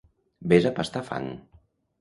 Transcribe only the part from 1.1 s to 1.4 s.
fang.